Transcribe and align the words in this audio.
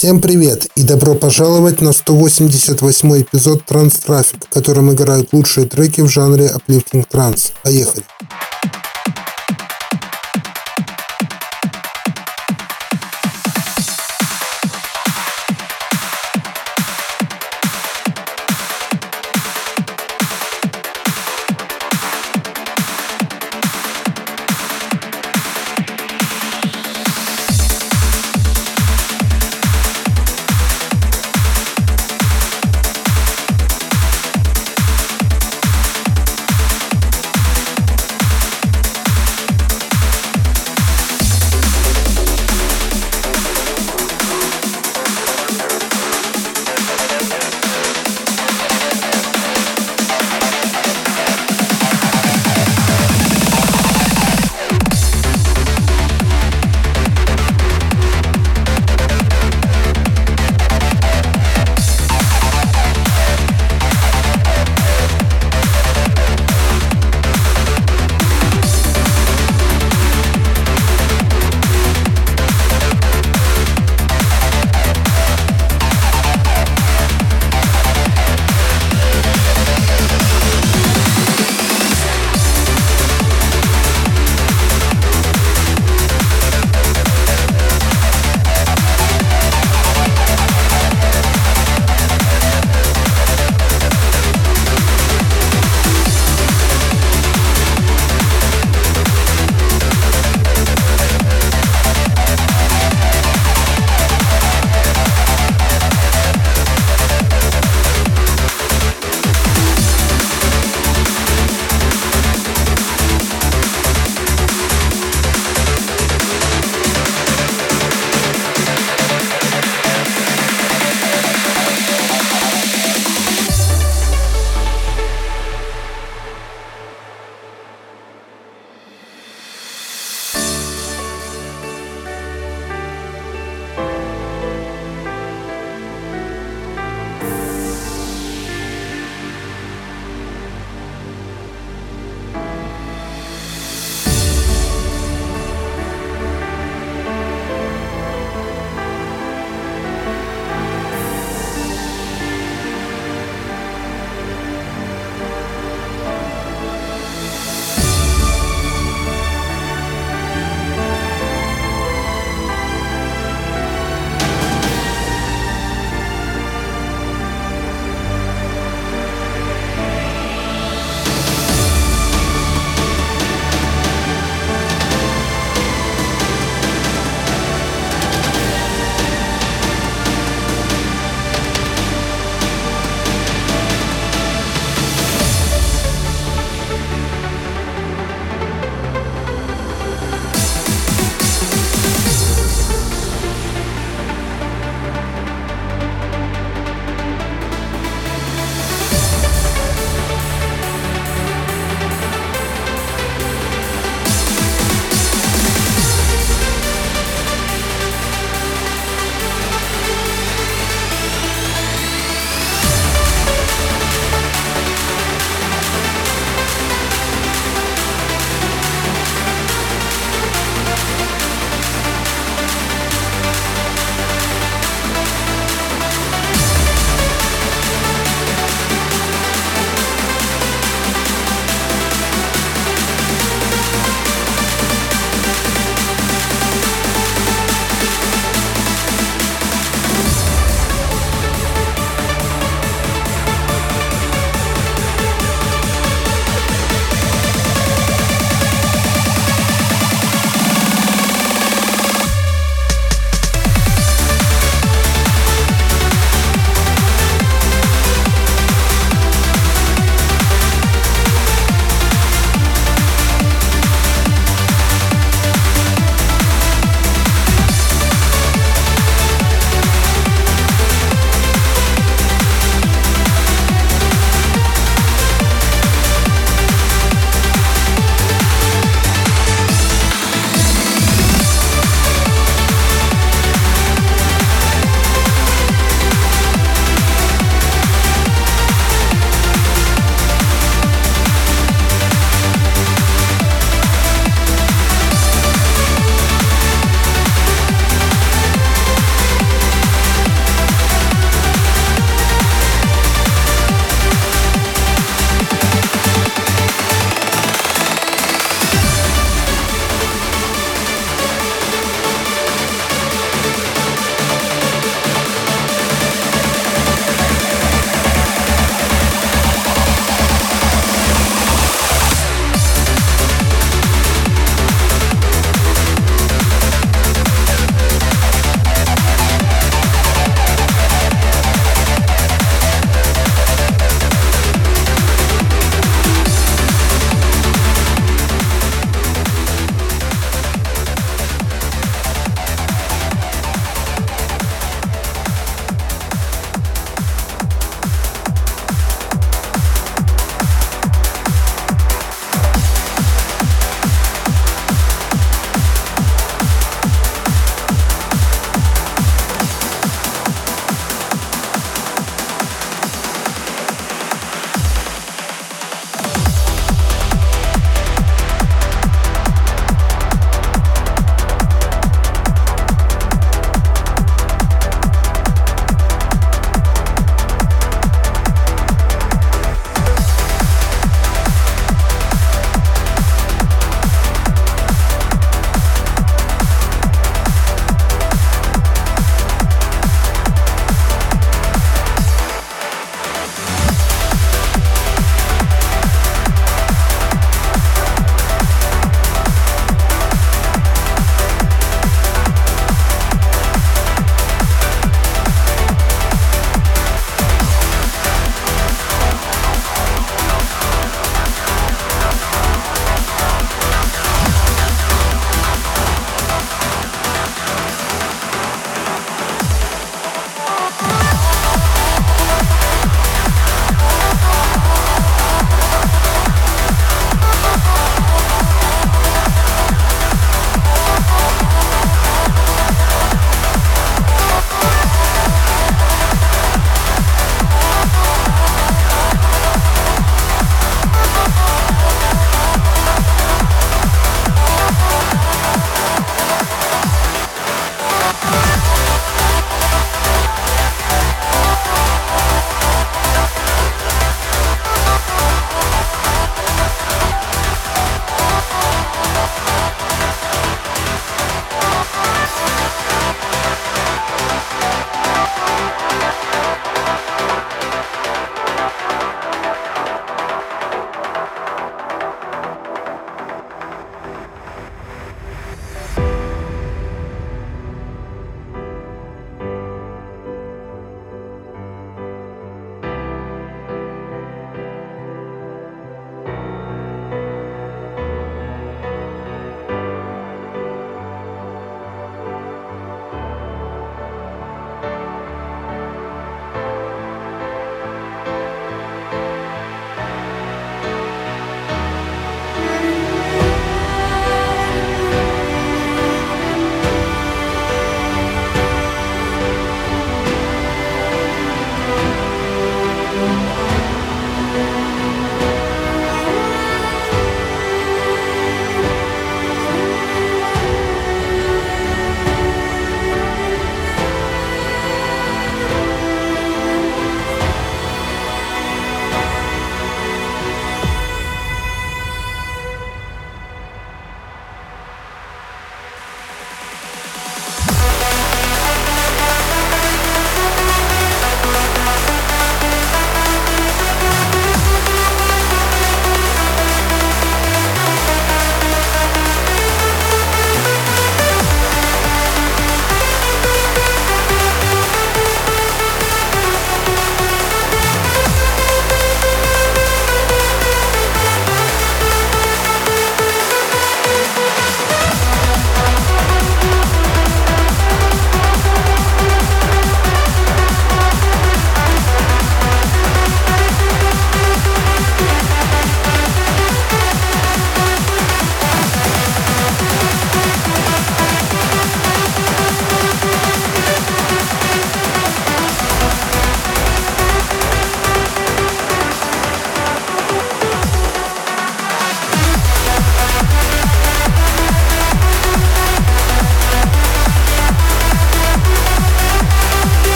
Всем 0.00 0.22
привет 0.22 0.64
и 0.76 0.82
добро 0.82 1.14
пожаловать 1.14 1.82
на 1.82 1.92
188 1.92 3.20
эпизод 3.20 3.66
Транс 3.66 3.98
Трафик, 3.98 4.46
в 4.46 4.48
котором 4.48 4.90
играют 4.90 5.34
лучшие 5.34 5.66
треки 5.66 6.00
в 6.00 6.08
жанре 6.08 6.50
Uplifting 6.56 7.04
Транс. 7.06 7.52
Поехали! 7.62 8.02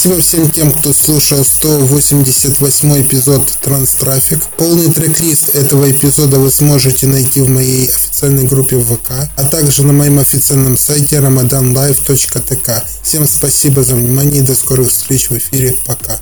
спасибо 0.00 0.20
всем 0.22 0.50
тем, 0.50 0.72
кто 0.72 0.94
слушал 0.94 1.44
188 1.44 3.02
эпизод 3.02 3.46
Транстрафик. 3.60 4.46
Полный 4.56 4.90
трек-лист 4.90 5.50
этого 5.50 5.90
эпизода 5.90 6.38
вы 6.38 6.50
сможете 6.50 7.06
найти 7.06 7.42
в 7.42 7.50
моей 7.50 7.86
официальной 7.86 8.44
группе 8.44 8.78
ВК, 8.78 9.10
а 9.36 9.44
также 9.44 9.82
на 9.82 9.92
моем 9.92 10.18
официальном 10.18 10.78
сайте 10.78 11.16
ramadanlive.tk. 11.16 12.82
Всем 13.02 13.26
спасибо 13.26 13.82
за 13.82 13.96
внимание 13.96 14.40
и 14.40 14.46
до 14.46 14.54
скорых 14.54 14.90
встреч 14.90 15.28
в 15.28 15.36
эфире. 15.36 15.76
Пока. 15.84 16.19